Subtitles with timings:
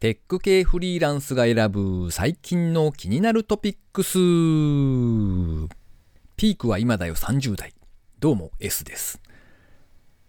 [0.00, 4.14] テック系フリーランスが選ぶ最近の気になるトピックス。
[6.36, 7.74] ピークは今だよ30代。
[8.20, 9.20] どうも S です。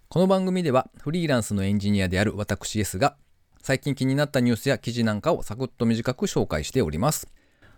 [0.07, 3.15] この番組ではフリーランスのエンジニアである私 S が
[3.61, 7.27] 最近気になったニュースや記事なんかをサクッと短く紹介しております。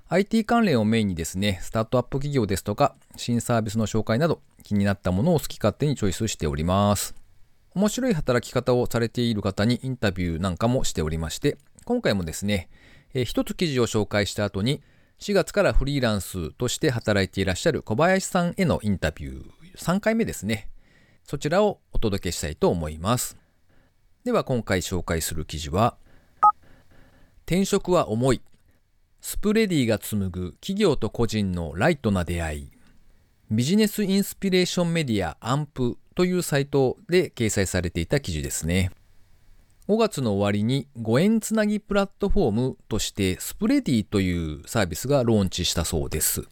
[0.08, 7.16] IT 関連をメインにですね、スタートアップ企業ですとか、新サービスの紹介など、気になったものを好き勝手にチョイスしております。
[7.74, 11.58] 面白い働き方をされている方にインタビューなんかもしておりまして、
[11.92, 12.70] 今回もですね、
[13.14, 14.82] えー一つ記事を紹介した後に、
[15.20, 19.44] 4月からフリーランスとして働いていらっしゃる小林さんへのインタビュー、
[19.76, 20.70] 3回目ですね。
[21.26, 23.38] そちらをお届けしたいと思います。
[24.24, 25.98] では今回紹介する記事は、
[27.46, 28.42] 転職は重い。
[29.20, 32.72] スプレディが紡ぐ企業と個人のライトな出会い。
[33.52, 38.92] ビジネスインスピレーションメディアアンプというサイトで掲載されていた記事ですね。
[39.92, 46.48] 5月の終わりに5円つなぎプラットフォームとしてスプレディというサービスがローンチしたそうです。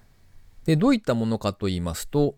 [0.66, 2.36] で、どういったものかと言いますと、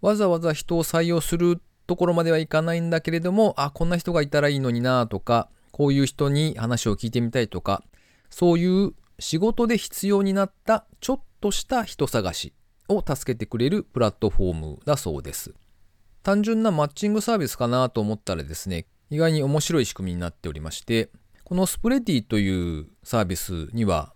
[0.00, 7.82] わざわざ人を採用するところまではいかないんだけれども、あ、こんな人がいたらいいのになとか、こういう人に話を聞いてみたいとか、
[8.30, 12.54] そういう仕事で必要になったちょっとした人探し
[12.88, 15.52] を助けてくれるプラットフォームだそうです。
[16.22, 21.10] 単純なマッチングサービスかなと思ったらですね、意外に面白い仕組みになっておりまして、
[21.44, 24.12] このスプレディというサービスには、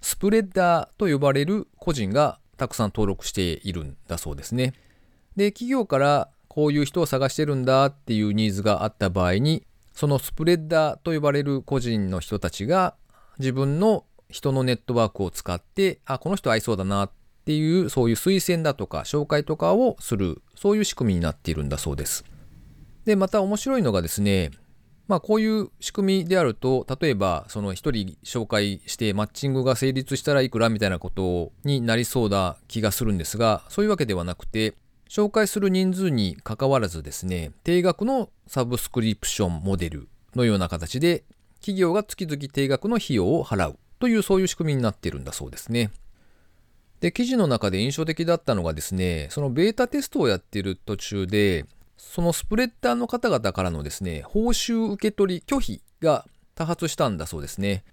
[0.00, 4.74] スプレッダーと呼ばれる個人がたくさん登録しているんだそうですね。
[5.36, 12.96] で、企業からこういう人を探してるんだっていうニーズがあった場合に、そのスプレッダーと呼ばれる個人の人たちが
[13.38, 17.10] 自分の人のネットワークを使って、あ、この人合いそうだなっ
[17.44, 22.24] ていう、そういう推薦だとか紹介とかをする、そういう仕組みになっているんだそうです。
[23.04, 24.50] で、また面白いのがですね、
[25.06, 34.74] まあこういう仕組みであると、例えばその一人紹介してマッチングが成立したらいくらみたいなことになりそうな気がするんですが、そういうわけではなくて、
[35.08, 41.24] 紹介する人数に関わらずですね、定額のサブスクリプションモデルのような形で、
[41.60, 45.90] 企業が月々定額の費用を払うというそういう仕組みになっているんだそうですね。
[47.00, 51.66] で、記事の中で印象的だったのがですね、そのベータテストをやっている途中で、
[51.96, 57.84] そのスプレッダーの方々からのですね、報酬受け取り拒否が多発したんだそうですね。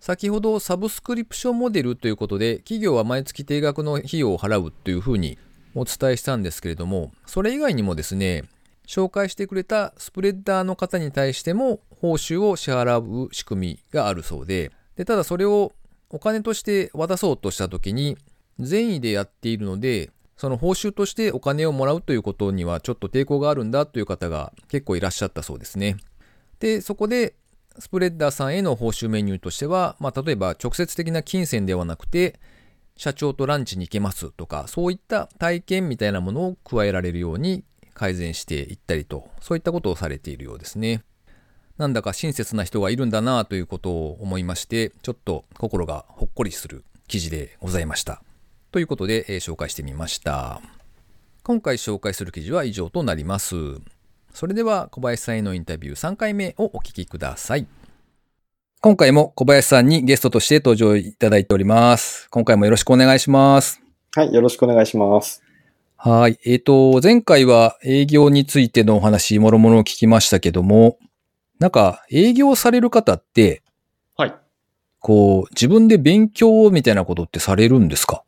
[0.00, 5.38] 先ほどサブスクリプションモデルということで、企業は毎月定額の費用を払うというふうに
[5.74, 8.44] お伝えしたんですけれども、それ以外にもですね、
[8.86, 15.72] 紹介してくれたスプレッダーの方に対しても報酬を支払う仕組みがあるそうで、でただそれを
[16.08, 18.16] お金として渡そうとした時に、
[18.58, 25.96] 善意でやっているので、その報酬としてお金をもらうということにはちょっと抵抗があるんだという方が結構いらっしゃったそうですね。
[26.60, 27.34] で、そこで
[27.78, 32.38] スプレッダーさんへの報酬メニューとしては、まあ、例えば直接的な金銭ではなくて、
[32.96, 41.02] 社長とランチに行けますとか、そういった体験みたいなものを加えられるように改善していったりと、そういったことをされているようですね。
[41.76, 48.22] なんだか親切な人がいるんだなということを思いまして、ちょっと心がほっこりする記事でございました。
[48.76, 50.60] ということで、えー紹介してみました。
[51.44, 53.56] 今回紹介する記事は以上となります。
[54.34, 57.66] それでは小林さんへのインタビュー3回目をお聞きください。
[58.82, 62.28] 今回も小林さんにゲストとして登場いただいております。
[62.28, 63.80] 今回もよろしくお願いします。
[64.14, 65.42] はい、よろしくお願いします。
[65.96, 66.38] はい。
[66.44, 70.98] えっ、と、前回は営業についてのお話、もろもろを聞きましたけども、
[71.60, 73.62] なんか営業される方って、
[74.18, 74.34] はい。
[74.98, 78.25] こう、自分で勉強みたいなことってされるんですか？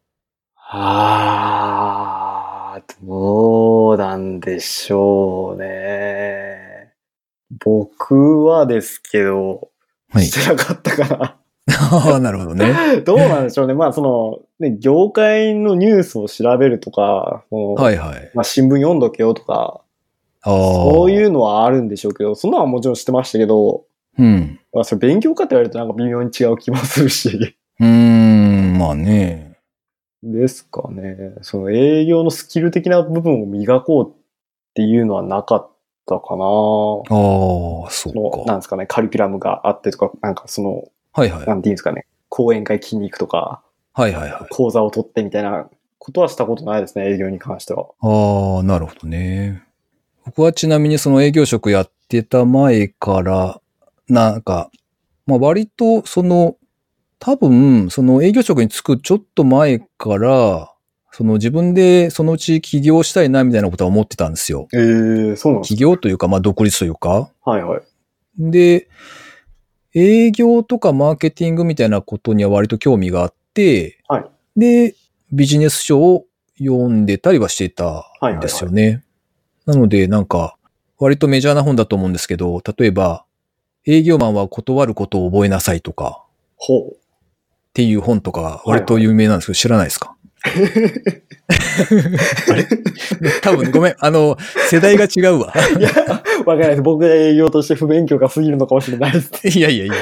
[0.70, 6.92] あー、どうなんでしょうね。
[7.64, 9.70] 僕はですけど、
[10.10, 10.26] はい。
[10.26, 11.38] してなかったか
[11.70, 12.70] ああ、 なるほどね。
[12.70, 12.96] な。
[13.00, 13.72] どうなんでしょうね。
[13.72, 18.30] まあ、その、ね、業界のニュースを調べるとか、はいはい。
[18.34, 19.80] まあ、新聞読んどけよとか、
[20.42, 20.52] ああ。
[20.52, 23.84] そういうのはあるんでしょうけど、そんなのはもちろん知ってましたけど、
[24.18, 24.60] うん。
[24.74, 27.56] まあ、それ勉強かって言われるとなんか微妙に違う気もするし。
[27.80, 29.47] うーん、まあね。
[30.22, 31.34] ですかね。
[31.42, 34.14] その営業のスキル的な部分を磨こうっ
[34.74, 35.70] ていうのはなかっ
[36.06, 36.44] たかな。
[36.44, 38.44] ああ、そうか。
[38.46, 41.46] なんですかね、カリキュラムがあってとか、なんかその、はいはい。
[41.46, 43.62] なんていうんですかね、講演会筋肉とか、
[43.92, 44.46] はいはいはい。
[44.50, 45.68] 講座を取ってみたいな
[45.98, 47.88] ことはしたことないですね、営業に関しては。
[48.00, 49.62] ああ、なるほどね。
[50.24, 53.60] 僕はちなみにその営業職やってた前から、
[54.08, 54.70] なんか、
[55.26, 56.56] まあ割とその、
[57.18, 60.72] 多分、その営業職に就くちょっと前から、
[61.10, 64.68] その自分でそのうち起業したいなみたいなことは思ってたんですよ。
[64.72, 67.30] ええそうなんです起業というか、まあ独立というか。
[67.44, 67.82] はいはい。
[68.38, 68.88] で、
[69.94, 74.24] 営業とかマーケティングみたいなことには割と興味があって、はい
[74.58, 74.96] で、
[75.32, 76.26] ビジネス書を
[76.58, 79.04] 読んでたりはしていたんですよね。
[79.66, 80.56] なので、なんか、
[80.98, 83.24] 割とメジャーな本だと思うんですけど、例えば、
[83.86, 86.24] 営業マンは断ることを覚えなさいとか、
[86.56, 86.96] ほ
[87.78, 90.16] っていう本とか割と有名なんですけど、知らないですか？
[92.50, 92.66] あれ？
[93.40, 93.94] 多分ごめん。
[94.00, 94.36] あの、
[94.68, 95.54] 世代が違うわ。
[95.76, 95.78] う。
[95.78, 95.94] いや、わ
[96.44, 96.82] かんないです。
[96.82, 99.30] 僕が営業として不勉強が過ぎるのかもしれないです。
[99.56, 99.94] いやいやいや。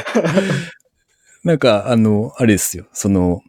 [1.44, 2.87] なんか、あの、あれですよ。
[2.94, 3.43] その、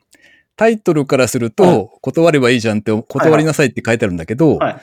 [0.57, 4.75] タイトルからするはいと、断ればいいじゃんって、断りなさいって書いてあるんだけど、はい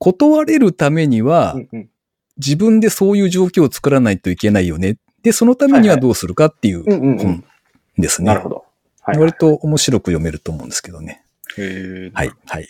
[0.00, 1.88] 断れるためにはう、んうん
[2.40, 4.96] 自分でそういう状況を作らないといけないよね。
[5.24, 7.44] で、そのためにはどうするかっていう本
[7.98, 8.26] ですね。
[8.26, 8.64] なるほど。
[9.02, 9.18] はい。
[9.18, 11.22] 割と面白く読めると思うんですけどね。
[11.56, 12.68] へはい、はい。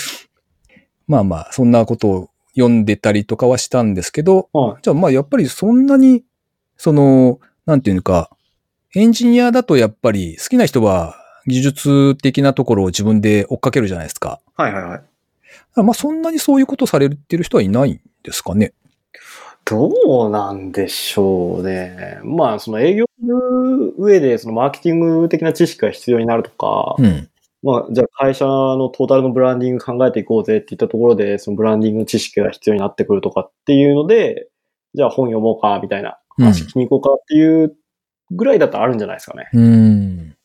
[1.06, 4.82] まあまあ、そんなことを読んでたりとかはしたんですけど、はい。
[4.82, 6.24] じゃあまあやっぱりそんなに、
[6.76, 8.30] その、なんていうのか、
[8.94, 14.40] エンジニアだとやっぱり好きな人は技術的なところを自分で追っかけるじゃないですか。
[14.54, 15.02] はいはいはい。
[15.82, 18.72] まあそんなにそういうことされてる人はいないんですかね。
[19.68, 22.20] どうなんでしょうね。
[22.22, 27.28] まあ、その営業する上で、そのマーケティング的な知識が必要になるとか、うん。
[27.64, 34.48] まあ、じゃあ会社のトータルのブランディング考えていこうぜって言ったところで、そのブランディングの知識が必要になってくるとかっていうので、
[34.94, 37.76] じゃあ本読もうか、みたいな話聞きに行こうかっていう
[38.30, 39.48] ぐらいだったらあるんじゃないですかね。
[39.52, 40.36] うん。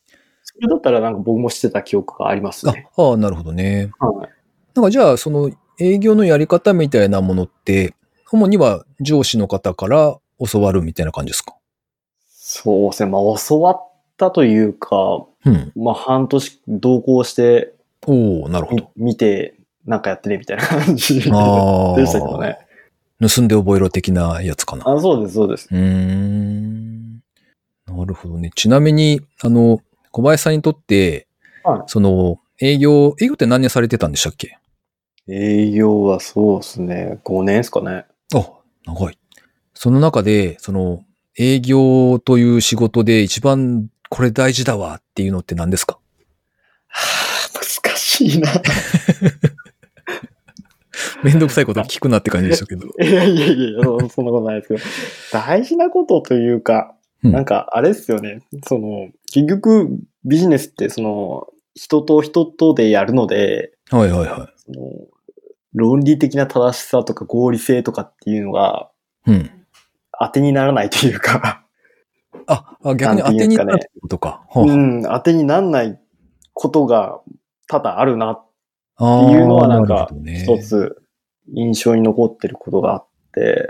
[0.42, 2.88] それだったらなんか僕もしてた記憶がありますあね。
[2.96, 3.92] ああ、なるほどね。
[4.00, 4.28] はい。
[4.74, 5.48] なんかじゃあその
[5.78, 7.94] 営業のやり方みたいなものって、
[8.32, 10.16] 主には上司の方から
[10.50, 11.54] 教わるみたいな感じですか？
[12.28, 13.10] そうですね。
[13.10, 15.72] まあ、教わったというか、うん。
[15.76, 17.74] まあ、半年同行して
[18.06, 18.90] おおなるほみど。
[18.96, 19.54] 見て、
[19.86, 21.22] なんかやってね、みたいな感じ で。
[21.22, 22.58] したけどね。
[23.20, 24.88] 盗んで覚えろ的なやつかな。
[24.88, 25.68] あ、そうです、そうです。
[25.70, 27.14] うーん。
[27.86, 28.50] なるほどね。
[28.54, 29.80] ちなみに、あの、
[30.10, 31.26] 小林さんにとって、
[31.64, 34.58] はいその、営業、営業って何年されてたんでしたっけ？
[35.28, 37.20] 営業はそうですね。
[37.24, 38.04] 5年ですかね。
[38.40, 38.50] あ、
[38.86, 39.18] 長い。
[39.74, 41.04] その中で、その、
[41.38, 45.98] 営業という仕事で一番これ大事だわっていうのって何ですか？
[46.88, 47.00] は
[47.54, 48.50] あ、難しいな。
[51.24, 52.86] めんどくさいこと聞くなって感じでしたけど。
[52.86, 54.80] いやいやいや、そそんなことないですけど。
[55.32, 56.94] 大事なことというか、
[57.24, 58.40] うんなんか、あれですよね。
[58.66, 64.80] その、結局、ビジネスって、その、人と人とでやるので、はいはいはその
[65.74, 68.90] 論理的な正しさとか合理性とかっていうのが
[69.26, 69.30] い。
[69.30, 69.50] うん。
[70.18, 71.64] 当てにならないというか、
[72.46, 74.44] あ、あ逆に当てになるってことか。
[74.50, 75.98] はうん、当てにならない
[76.52, 77.20] ことが
[77.68, 78.44] 多々あるなっ
[78.96, 81.02] あていうのはなんか一つ
[81.54, 83.68] 印象に残ってることがあって、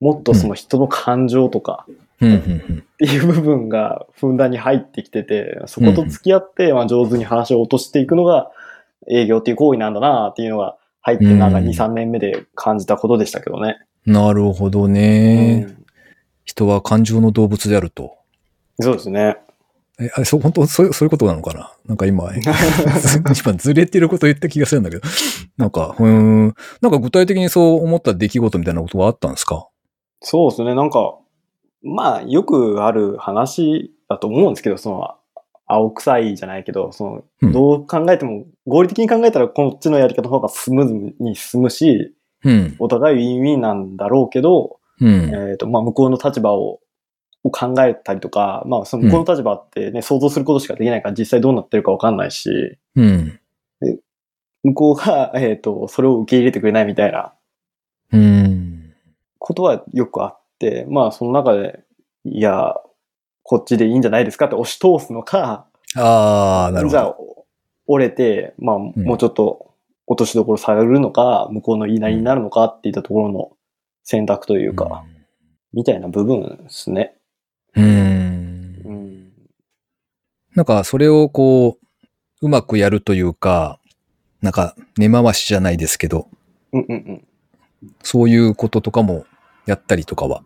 [0.00, 8.50] もっとその人の感情とかっていう部分がふんだんに入ってきてて、そこと付き合って、まあ上手に話を落としていくのが
[9.08, 10.76] 営業っていう行為なんだなっていうのが
[11.06, 13.76] 入ってなんかうん2、3年目で感じたことでしたけどね。
[14.06, 15.60] なるほどうね。
[15.60, 15.84] ん
[16.44, 18.16] 人は感情の動物であると。
[18.80, 19.36] そうですね。
[20.00, 21.72] え、あれ、そう、本当そういう、そういうことなのかな？
[21.86, 25.02] なんか今、 今ずれてること言った気がするんだけど。
[25.56, 26.54] なんか、うーん。
[26.82, 29.68] なんか具体的にそう思った出来事みたいなことがあったんですか？
[30.20, 30.74] そうですね。
[30.74, 31.16] なんか、
[31.82, 35.15] まあ、よくある話だと思うんですけど、その、
[35.66, 42.76] 青臭いじゃないけど、その、うんどう考えても、合理的に考えたらこっちのやり方の方がスムーズに進むし、うん。
[42.78, 45.50] お互いウィンウィンなんだろうけど、うん。
[45.50, 46.80] えっ、と、まあ、向こうの立場を、
[47.42, 53.38] を考えたりとか、まあ、その向こうの立場ってね、想像することしかできないから実際どうなってるかわかんないし、うん。
[54.62, 57.34] 向こうが、 えっ、と、それを受け入れてくれないみたいな
[58.12, 58.94] うん。
[59.38, 61.80] ことはよくあって、まあ、その中で、
[62.24, 62.74] いや、
[63.48, 66.96] こっちでいいんじゃないですかって押し通すのか、ああ、なるほど。
[66.96, 67.16] じゃあ、
[67.86, 69.70] 折れて、まあ、もうちょっと
[70.08, 73.52] 落としどころ下げるのか、向こうの言いなりになるのかっていったところの
[74.02, 75.04] 選択というか、
[75.72, 77.14] みたいな部分ですね。
[77.76, 77.84] うん。
[77.84, 77.88] う。
[77.88, 79.32] うんん。
[80.56, 81.86] なんか、それをこう、
[82.42, 83.78] うまくやるというか、
[84.42, 86.28] なんか、根回しじゃないですけど、
[86.72, 87.26] うんうんうん。
[88.02, 89.24] そういうこととかも
[89.66, 90.42] やったりとかは。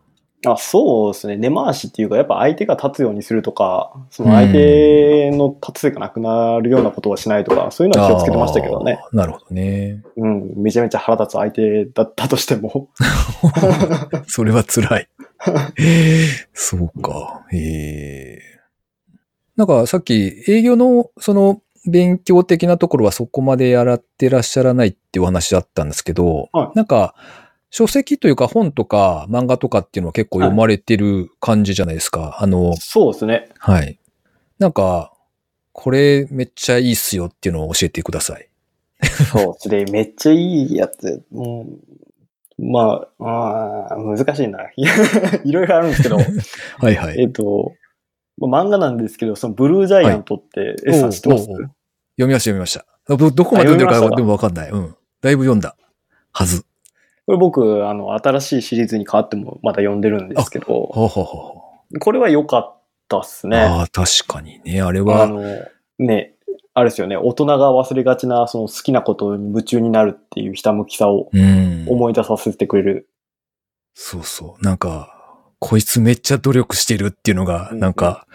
[0.47, 1.37] あそうですね。
[1.37, 8.99] 根回しっていうか、やっぱ相手が立つようにするとか、その相手の立つ瀬がなくなるようなことはしないとか、そういうのは気をつけてましたけどね。
[9.13, 10.01] なるほどね。
[10.17, 10.53] うん。
[10.55, 12.89] めちゃめちゃ腹立つ相手だったとしても。
[14.27, 15.09] それは辛い。
[16.53, 17.45] そうか。
[17.51, 18.39] へえ。
[19.55, 27.15] なんかさっき営業のその勉強的なところはそこまでやらってらっしゃらないっていうお話だったんですけど、はいなんか
[27.71, 32.37] 書籍というか本とか漫画とかっていうのは結構読まれてる感じじゃないですか。
[32.39, 33.49] あの、そうですね。
[33.57, 33.97] はい。
[34.59, 35.13] なんか、
[35.71, 38.49] これめっちゃいいっすよっていうのを教えてください。
[39.31, 39.85] そうですね。
[39.91, 41.23] めっちゃいいやつ。
[41.31, 41.65] も
[42.59, 44.59] うまあ、あー難しいな。
[45.43, 46.17] いろいろあるんですけど、
[46.77, 47.19] はいはい。
[47.19, 47.73] えっと、
[48.37, 51.45] まあ漫画なんですけど、そのブルージャイアントって、い S さん知ってます？
[51.45, 51.67] 読
[52.19, 52.85] みました読みました。
[53.17, 54.69] ど、どこまで読んでるかでもわかんない。
[54.69, 54.95] うん。
[55.21, 55.75] だいぶ読んだ
[56.33, 56.65] はず。
[57.31, 63.49] これ僕、あの、新しいシリーズに変わってもまだ読んでるんですけど、ほうほうほうほこれは良かったっすう。
[63.49, 63.57] ね。
[63.57, 64.81] ああ、確かにね。
[64.81, 65.41] あれあは、の、
[65.97, 66.33] ね、
[66.73, 71.85] あれですよね、大人が忘れがちな、その好きなことに夢中になるっていうひたむきさをうん。
[71.87, 73.07] 思い出させてくれる。
[73.93, 74.65] そうそう。
[74.65, 75.15] なんか、
[75.59, 78.27] こいつめっちゃ努力してるっていうのが、うんなんか、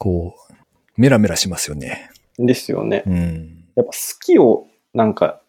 [0.00, 0.54] こう、
[0.96, 2.10] メラメラしますよね。
[2.36, 3.04] ですよね。
[3.06, 3.64] うん。
[3.76, 5.40] やっぱ好きをなんか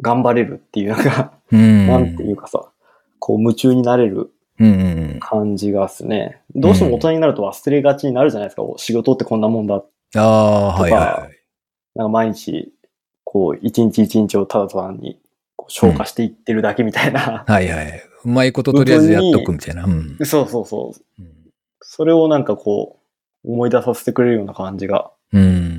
[0.00, 1.86] 頑張れるっていう、なんか、うん。
[1.86, 2.70] なんていうかさ、
[3.18, 4.80] こう夢中になれるうんうん
[5.12, 5.20] うん。
[5.20, 6.40] 感じがっすね。
[6.54, 8.62] どうしても大人になると忘れがちになるじゃないですか。
[8.76, 9.82] 仕事ってこんなもんだ。
[10.16, 11.38] ああ、はいはいはい。
[11.94, 12.72] なんか毎日、
[13.24, 15.20] こう、一日一日をただ単に
[15.68, 17.44] 消化していってるだけみたいな。
[17.46, 18.02] はいはい。
[18.24, 19.84] うまいこととりあえずやっとくみたいな。
[19.84, 20.16] うん。
[20.24, 21.22] そうそうそう。
[21.22, 21.36] うん
[21.88, 22.98] それをなんかこ
[23.44, 25.06] う、思い出させてくれるような感じがうん。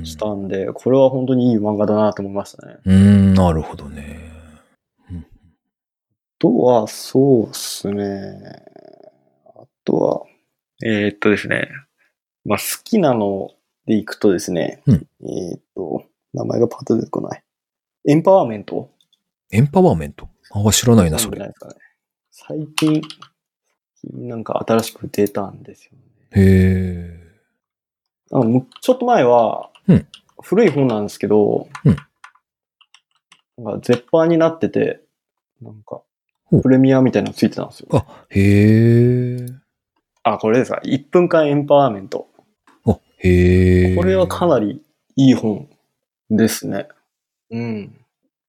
[0.04, 2.76] したんで、これは本当にいい漫画だなと思いましたね。
[2.84, 4.20] うん、なるほどね。
[5.10, 5.26] うん
[6.40, 8.38] あとは、そうっすね。
[9.56, 10.22] あとは、
[10.84, 11.68] えーっとですね。
[12.44, 13.50] まあ、好きなの
[13.86, 14.80] でいくとですね。
[14.86, 17.42] うんえーっと、名前がパッと出てこない。
[18.06, 18.88] エンパワーメント
[19.50, 21.38] エンパワーメントああ、知らないな、それ。
[21.40, 21.74] なんですかね。
[22.30, 23.02] 最近、
[24.14, 25.98] なんか新しく出たんですよね。
[26.30, 27.17] へえ。
[28.32, 28.40] あ
[28.80, 30.06] ちょっと前は、うん
[30.40, 31.96] 古い本なんですけど、うん
[33.64, 35.00] なんか絶版になってて、
[35.60, 36.02] なんか
[36.44, 37.88] ほう、プレミアみたいなのついてたんですよ。
[37.92, 39.46] あ、へえ。
[40.22, 42.28] あ、これですか？1分間エンパワーメント。
[42.86, 43.96] あ、へえ。
[43.96, 44.80] これはかなり
[45.16, 45.68] いい本
[46.30, 46.86] ですね。
[47.50, 47.96] うん。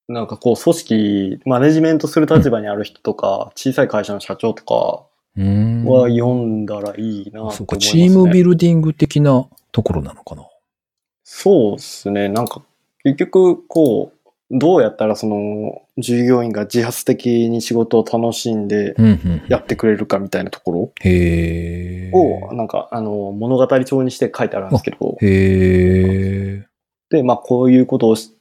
[0.07, 5.05] なんかこう、組織、マネジメントする立場にある人とか、小さい会社の社長とか
[5.35, 5.85] うーん。
[5.85, 7.57] は読んだらいいなと思います、ね。
[7.57, 10.43] そうか、チームビルディング的なところなのかな？
[11.23, 12.29] そうですね。
[12.29, 12.61] なんか、
[13.03, 14.19] 結局、こう、
[14.51, 18.95] どうやったらその、従業員が自発的に仕事を楽しんで。
[19.47, 20.79] やってくれるかみたいなところ。
[22.13, 25.17] を、なんか、あの、物語帳にして書いてあるんですけど。
[27.09, 28.35] で、まあ、こういうことをし、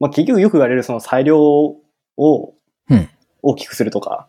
[0.00, 2.54] まあ、結局よく言われるその裁量を
[2.90, 3.08] うん
[3.42, 4.27] 大きくするとか、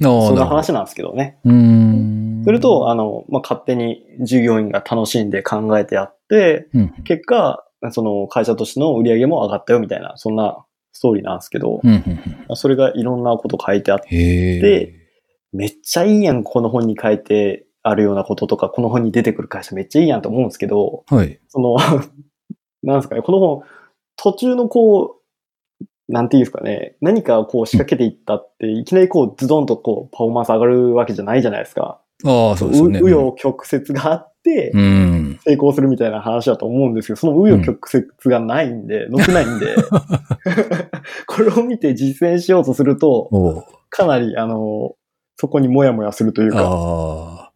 [0.00, 0.46] そんな。
[0.46, 1.38] 話なんですけどね。
[1.44, 2.42] うーん。
[2.44, 11.90] すると、あの、まあ、勝手に従業員が楽しんで考えてやって、うん、結果、その会社としての売り上げも上がったよみたいな、そんなストーリーなんですけど、うん、
[12.48, 12.56] うん。
[12.56, 14.94] それがいろんなこと書いてあって、
[15.52, 21.40] めっちゃいいやん、この本に書いてあるようなこととか、この本に出てくる会社めっちゃいいやんと思うんですけど、はい。
[21.48, 21.76] その、
[22.82, 23.62] なんですかね、この本、
[24.16, 25.17] 途中のこう、
[26.08, 32.00] なんていうんですかね、何かこう仕掛けていったって、いきなりこうズドンとこうパフォーマンス上がるわけじゃないじゃないですか。
[32.24, 32.98] ああ、そうですよね。
[33.00, 35.40] う紆余曲折があって、うん。
[35.44, 39.76] 成功するみたいな話だと思うんですけど、その紆余曲折がないんで、載ってないんで、
[41.28, 44.94] これを見て実践しようとすると、かなり、あの、
[45.36, 47.52] そこにもやもやするというか。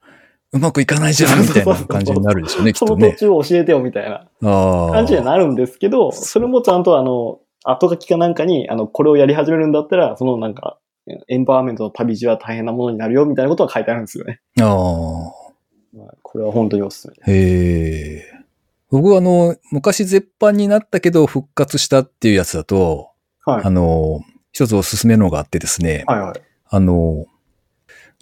[0.55, 3.07] うまくいかないじゃん、みたいな感じになるでしょうね、きっそとね。
[3.07, 4.29] の途中を教えてよみたいな。
[4.93, 10.79] 感じにはなるんですけど、それもちゃんとあの、後書きかなんかに、あの、これをやり始めるんだったら、そのなんか、
[11.29, 14.41] エンパワーメントの旅路は大変なものになるよみたいなことは書いてあるんですよね。
[14.61, 15.43] ああ。
[15.97, 17.31] まあこれは本当におすすめです。
[17.31, 18.45] へえ。
[18.91, 23.11] 僕はあの、昔絶版になったけど復活したっていうやつだと、
[23.45, 23.71] はいあ。
[23.71, 24.21] の、
[24.53, 26.41] 一つおすすめのがあってですね、はいはい。
[26.69, 27.27] あの、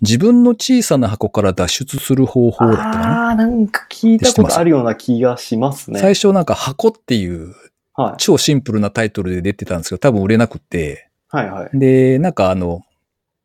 [0.00, 3.26] 自分の小さな箱から脱出する方法だったかな。
[3.26, 6.00] ああー、なんか聞いたことあるような気がしますね。
[6.00, 7.54] 最初なんか箱っていう
[8.00, 8.14] はい。
[8.18, 11.78] 超シンプルなタイトルで出てたんですけど、多分売れなくて、はいはい。
[11.78, 12.82] で、なんかあの、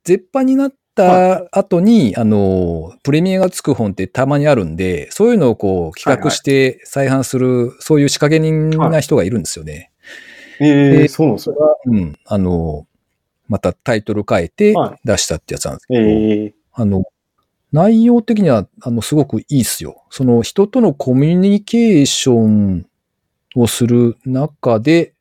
[0.04, 9.92] 絶版になった後に、あの、プレミアがつく本ってたまにあるんで、そういうのをこう企画して再販する、そういう仕掛け人な人がいるんですよね。
[10.60, 11.80] ええでそうなんですよ。
[11.86, 12.18] うん。
[12.26, 12.88] あの、
[13.48, 17.04] またタイトル変えてはい出したってやつなんですけど、ええあの、
[17.72, 20.04] 内容的には、あの、すごくいいっすよ。
[20.10, 22.88] その人とのコミュニケーション
[23.56, 25.14] をする中で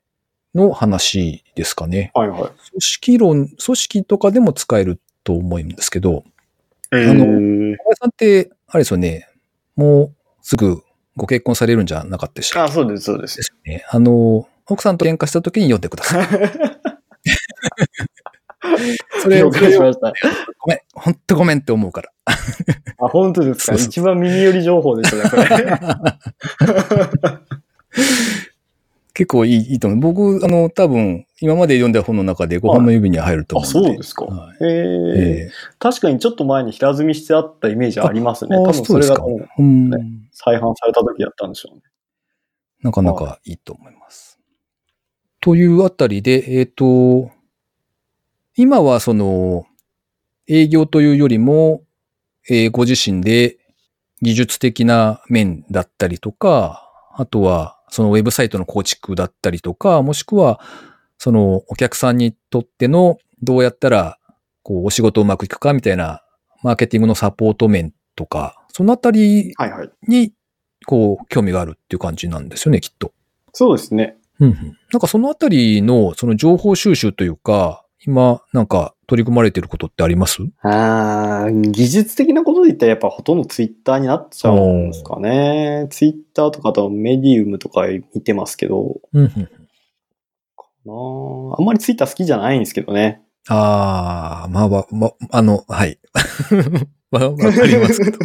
[0.55, 2.11] の話ですかね。
[2.14, 2.41] はいはい。
[2.41, 2.50] 組
[2.81, 6.25] 織論、組織とかでも使えると思うんですけど、
[6.93, 9.29] えあのえ小林さんって、あれですよね、
[9.76, 10.83] もうすぐ
[11.17, 13.23] ご結婚されるんじゃなかったでしたっあ、そうです、そうで。
[13.23, 13.85] けですね。
[13.88, 16.26] あの、奥さんと喧嘩した時に読んでください。
[19.21, 20.12] それを、了解しました。
[20.59, 22.11] ごめん、ほんとごめんって思うから。
[22.99, 23.75] あ、本当ですか？
[23.75, 25.45] 一番耳寄り情報ですね、これ。
[29.14, 30.00] 結構いいいいと思う。
[30.12, 33.88] 僕、あの、多分、今まで読んだ本の中で5本の指には入るとあ、思うんで。
[33.88, 34.24] そうですか。
[34.24, 38.56] はいへえええ確かにちょっと前に平積みしてあったイメージありますね。
[38.56, 39.98] ああ多分それがそうんね
[40.32, 41.82] 再販された時やったんでしょうね。
[42.82, 44.40] なかなかいいと思います。
[45.40, 47.30] というあたりで、えっ、と、
[48.56, 49.66] 今はその、
[50.48, 51.82] 営業というよりも、
[52.48, 53.58] えーご自身で
[54.22, 60.61] 技術的な面だったりとか、あとはそのウェブサイトの構築だったりとか、もしくは
[61.19, 64.19] そのお客さんにとってのどうやったら
[64.62, 66.23] こうお仕事うまくいくかみたいな
[66.62, 69.55] マーケティングのサポート面とか、そのあたり。
[70.09, 70.33] に
[70.87, 73.12] こう興味があるっていう感じなんですよね、きっと。
[73.53, 74.17] そうですね。
[74.41, 80.42] うんうんなんかそのあたりのその情報収集というか、今なんか取り組まれてることってあります？
[80.62, 85.87] ああ、技術的なことで言ったらやっぱほとんどツイッターになっちゃうんですかね。
[85.90, 89.49] ツイッターとかあとメディウムとか見てますけど、うんうん。
[90.87, 93.23] なああんまりツイッター好きじゃないんですけどね。
[93.49, 95.99] ああ、まあまあ、まあの、はい。
[97.11, 98.18] わ、 わかりますけど。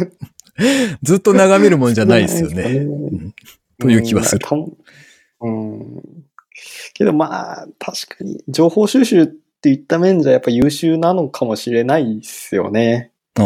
[1.02, 2.62] ずっと眺めるもんじゃないですよね。
[2.84, 3.34] うん
[3.78, 4.46] という気はする。
[4.50, 4.60] うん。
[4.60, 6.02] たうん。
[6.92, 13.12] けどまあ、確かに情報収集っていった面じゃやっぱ優秀なのかもしれないですよね。
[13.38, 13.44] ああ。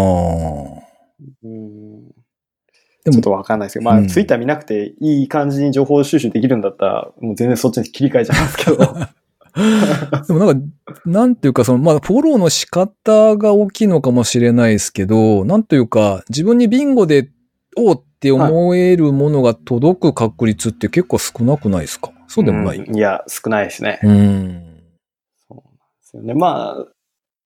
[1.43, 2.05] うん。
[3.05, 8.77] でもちょっとわかんないですけど、まあ、うんツイッター見なくていい感じに情報収集できるんだったら、もう全然そっちに切り替えちゃいますけど。
[10.29, 10.67] でもなんか、
[11.05, 17.29] なんていうか、その、まあ、フォローの仕方が大きいのかもしれないですけど、なんというか、自分にビンゴで、
[17.77, 22.13] おうって思えるものが届く確率って結構少なくないですか？
[22.29, 22.79] そうでもない？
[22.79, 23.99] うんいや、少ないですね。
[24.05, 24.74] うん
[26.15, 26.35] ですよね。
[26.35, 26.87] まあ、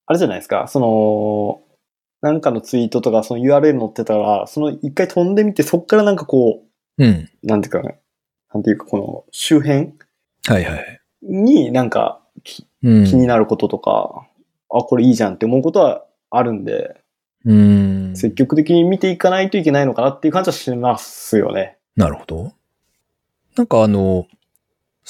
[0.05, 1.61] あれじゃないですか、その、
[2.21, 6.63] なんかのツイートとか、その URL 載ってたら、その一回飛んでみて、そっからなんかこ
[6.97, 7.29] うん。
[7.43, 7.99] う、なんていうかね、
[8.53, 9.93] なんていうか、この周辺
[10.47, 11.01] はいはい。
[11.21, 13.05] になんかきうん。
[13.05, 14.27] 気になることとか、
[14.71, 17.01] あ、これいいじゃんって思うことはあるんで、
[17.45, 18.15] うん。
[18.15, 21.77] 積極的に見ていかないといけないのかなっていう感じはしますよね。
[21.95, 22.53] なるほど。
[23.55, 24.27] なんかあの、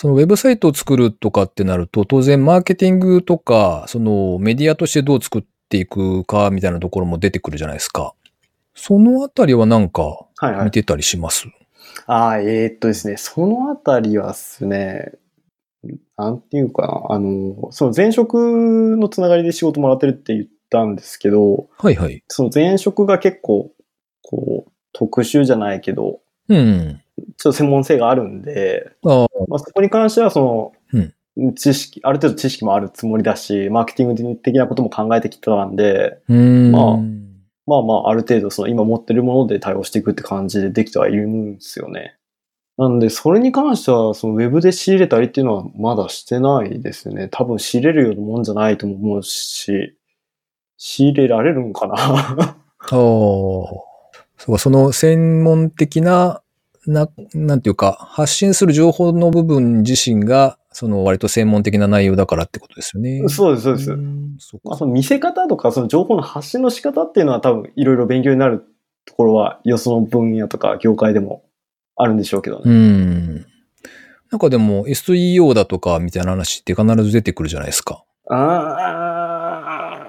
[0.01, 8.13] そのウェブサイトを作るとかってなると、当然マーケティングとか、そのメディアとしてどう作っていくかみたいなところも出てくるじゃないですか。
[8.73, 10.65] そのあたりはなんかはいはい。
[10.65, 11.49] 見てたりします、
[12.05, 15.11] ああ、えーっとですね、そのあたりはですね、
[16.15, 22.23] なんていうかな、あの、その前職のつながりで仕事もらってるって言ったんですけど、はいはい。
[22.29, 23.69] その前職が結構、
[24.21, 27.01] こう、特殊じゃないけど、うん。
[27.37, 36.71] ちょっと専門性があるんで、ああ、まあ、そこに関しては、そうんの、知識、ある程度知識もあるつもりだし、マーケティング的なことも考えてきてたんで、うん。
[36.71, 36.97] まあ
[37.65, 42.15] まあまあ、ある程度、その今持ってるもので対応していくって感じでできてはいるんですよね。
[42.77, 47.27] なんで、それに関しては、そのウェブで仕入れたりっていうのはまだしてないですね。
[47.29, 49.95] 多分仕入れるようなもんじゃないと思うし、
[50.77, 51.95] 仕入れられるんかな？
[51.99, 52.55] あ
[52.85, 52.89] あ。
[52.91, 53.79] そ
[54.47, 56.41] うか、その専門的な、
[56.87, 63.27] な、なんていうか、発信する情報の部分自身が、その割と専門的な内容だからってことですよね。
[63.27, 63.91] そうです、そうです。
[63.91, 64.79] んそうまあ、か。
[64.79, 68.63] その見せ方とか、その情報の発信の仕方っていうのは多分いろいろ勉強になる
[69.05, 71.43] ところは、よその分野とか業界でも
[71.95, 72.73] あるんでしょうけどうね。
[72.73, 73.45] ん。
[74.31, 78.03] なんかでも SEO だとかみたいな話って必ず出てくるじゃないですか。
[78.29, 80.05] あ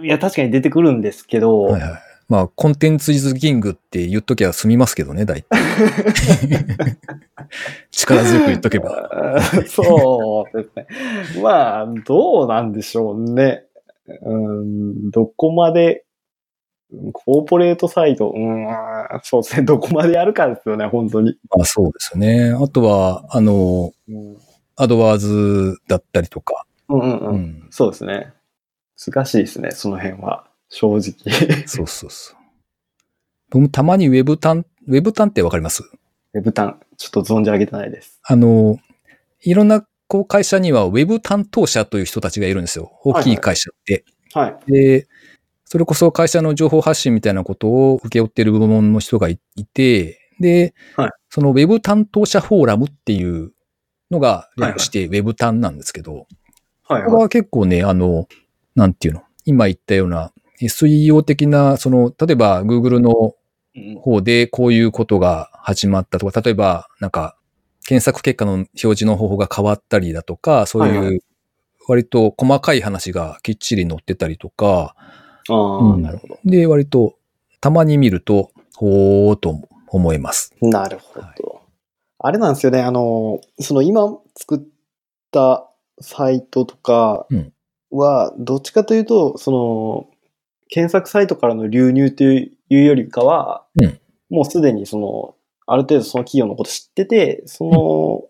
[0.00, 1.92] あ、いや、確かに出てくるんですけど、はいはい。
[2.32, 5.60] まあ、コンテンツイズキングって言っときゃ済みますけどね、大体。
[7.92, 9.38] 力強く言っとけば。
[9.68, 10.86] そうですね。
[11.42, 13.66] まあ、どうなんでしょうね。
[14.22, 16.06] うん、どこまで、
[17.12, 18.66] コーポレートサイト、うん、
[19.24, 19.66] そうですね。
[19.66, 21.36] どこまでやるかですよね、本当に。
[21.50, 22.56] まあそうですね。
[22.58, 24.38] あとは、あの、うん、
[24.76, 26.64] アドワーズだったりとか。
[26.88, 27.34] うん、うんううん。
[27.40, 27.66] ん。
[27.68, 28.32] そうですね。
[28.96, 30.46] 難しいですね、その辺は。
[30.72, 31.66] 正直。
[31.66, 32.36] そうそうそう。
[33.50, 35.82] 僕もたまにウェブタン、ウェブタンってわかります？
[36.32, 38.18] ウェブタン、ちょっと存じ上げてないです。
[38.24, 38.78] あの、
[39.42, 42.98] いろんなこう会社にはウェブ担当者という人たちがいるんですよ。
[43.04, 44.04] 大きい会社って。
[44.32, 44.72] はい。
[44.72, 45.06] で、
[45.66, 53.52] それこそ会社の情報発信みたいなことを請け負っている部門の人がいいて、で、はいそのウェブ担当者フォーラムっていう
[54.10, 56.26] のが略してウェブタンなんですけど、
[56.86, 58.28] はい、これは結構ね、あの、
[58.74, 60.32] なんていうの、今言ったような
[60.62, 63.34] SEO 的な、その、例えば Google の
[63.74, 67.38] うん方でこういうことが始まったとか、例えばなんか
[67.86, 71.20] 検索結果の表示の方法が変わったりだとか、そうはいはいう
[71.88, 74.94] 割と細かい話がきっちり載ってたりとか、
[75.48, 76.38] なるほど。
[76.44, 77.14] で、割と
[77.60, 80.54] たまに見ると、ほーと思えます。
[80.60, 81.26] なるほど。
[81.26, 81.62] はい
[82.24, 84.60] あれなんですよね、あの、その今作っ
[85.32, 85.68] た
[86.00, 87.52] サイトとかうん
[87.90, 90.06] は、どっちかというと、その、
[90.72, 93.98] 検索サイトからの流入というよりかは、うん
[94.30, 95.34] もうすでにその、
[95.66, 98.22] ある程度その企業のこと知ってて、その、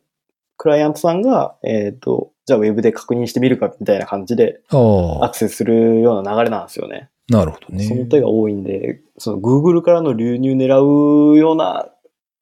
[0.56, 7.08] クライアントさんが、えっ、と、じゃあウェブで確認してみるかみたいな感じでアクセスするような流れなんですよね。
[7.28, 7.84] なるほどね。
[7.84, 11.88] その手が多いんで、その Google からの流入狙うような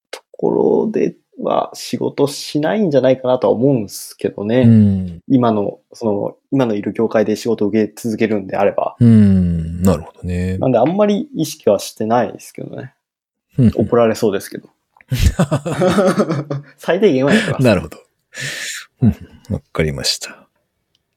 [0.09, 4.61] ところでは仕事しないんじゃないかなとは思うんですけどね。
[4.61, 5.19] うん。
[5.27, 8.95] 今の、その、今のいる業界で仕事を受け続けるんであれば。
[8.99, 10.57] うん、なるほどね。
[10.57, 12.93] なんであんまり意識はしてないですけどね。
[13.57, 14.69] うん怒られそうですけど。
[16.77, 17.63] 最低限はやってます。
[17.63, 17.97] なるほど。
[19.01, 19.15] うん
[19.49, 20.47] わかりました。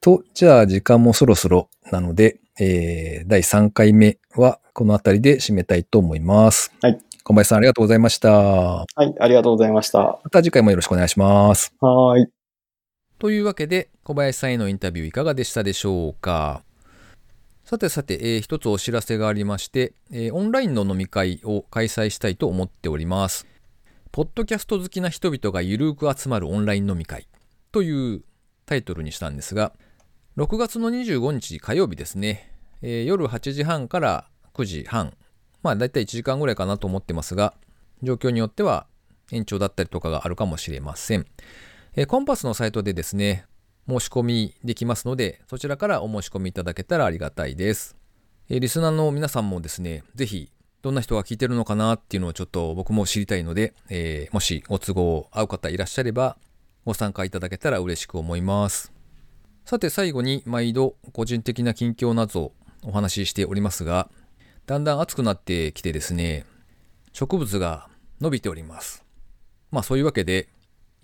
[0.00, 6.72] と、じゃあ時間もそろそろなので、えー、第3回目はこの辺りで締めたいと思います。
[6.82, 7.00] はい。
[7.26, 8.30] 小林さんありがとうございました。
[8.30, 9.98] はい、ありがとうございました。
[9.98, 11.72] はまた次回もよろしくお願いします。
[11.80, 12.26] ーい。
[13.18, 16.62] というわけで、小林さんへのインタビューいかがでしたでしょうか？
[17.64, 23.46] さてさて、えー一つお知らせがありまして、えーオンラインの飲み会を開催したいと思っております。
[24.12, 27.26] ポッドキャスト好きな人々がゆるく集まるオンライン飲み会
[27.72, 28.22] という
[28.66, 29.72] タイトルにしたんですが、
[30.36, 35.14] 6月の25日火曜日ですね、えー夜8時半から9時半、
[35.64, 37.54] まあだいたい1時間ぐらいかなと思ってますが、
[38.02, 38.86] 状況によっては
[39.32, 41.26] 延長だったりとかがあるかもしれません。
[41.96, 43.46] えーコンパスのサイトでですね、
[43.88, 47.96] 申し込みできますので、そちらからお申し込みいただけたらありがたいです。
[48.50, 56.36] えーリスナーの皆さんもですね、ぜひ、どんな人が聞いてるのかなっていうのをちょっと僕も知りたいので、えーもしご都合合う方いらっしゃれば、
[56.84, 58.92] ご参加いただけたら嬉しく思います。
[59.64, 64.10] さて最後に毎度個人的な近況などをお話ししておりますが、
[64.66, 66.46] だんだん暑くなってきてですね、
[67.12, 67.88] 植物が
[68.22, 69.04] 伸びております。
[69.70, 70.48] まあそういうわけで、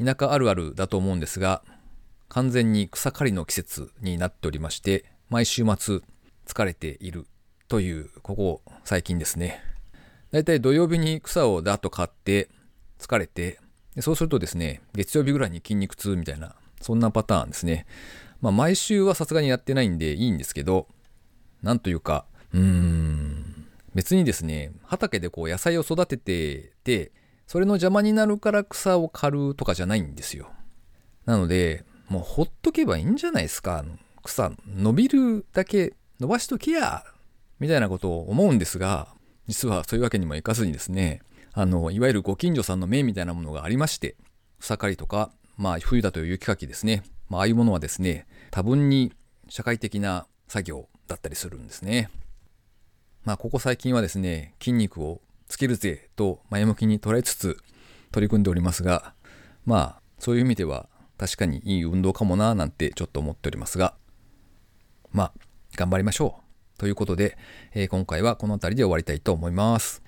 [0.03, 1.63] 田舎あるあるだと思うんですが、
[2.31, 6.01] 完全に草刈りの季節になっておりまして、毎週末
[6.47, 7.27] 疲れている
[7.69, 9.63] という、ここ最近ですね。
[10.33, 12.49] だいたい土曜日に草をだっと刈って、
[12.99, 13.61] 疲れて、
[14.01, 17.85] そうするとですね、月曜日ぐらいに筋肉痛みたいな、そんなパターンですね。
[18.41, 20.89] まあ毎週はさすがにやってないんでいいんですけど、
[21.63, 23.50] なんというか、うーん、
[23.95, 27.13] 別にですね、畑でこう野菜を育ててて、
[27.47, 30.51] それの邪魔になるから草を刈るとかじゃないんですよ。
[31.27, 33.85] なので、もうほっとけばいいんじゃないですか。
[34.23, 37.05] 草伸びるだけ伸ばしとけや、
[37.59, 39.09] みたいなことを思うんですが、
[39.49, 41.23] 実はそういうわけにもいかずにですね、
[41.53, 44.17] あの、いわゆるご近所さんの目みたいなものがありまして、
[44.61, 47.03] 草刈りとか、まあ冬だという雪かきですね。
[47.29, 49.13] まあああいうものはですね、多分に
[49.49, 52.11] 社会的な作業だったりするんですね。
[53.25, 57.59] まあここ最近はですね、筋肉をつけるぜと前向きに捉えつつ
[58.13, 59.15] 取り組んでおりますが、
[59.65, 63.95] まあそういう意味では確かにいい運動かもななんてちょっと思っておりますが、
[65.13, 65.33] まあ
[65.77, 66.41] 頑張りましょ
[66.77, 66.79] う。
[66.79, 67.37] ということで、
[67.75, 70.03] えー今回はこの辺りで終わりたいと思います。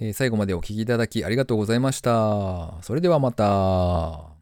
[0.00, 2.78] えー最後までお聴きいただきありがとうございました。
[2.82, 4.37] それではまた。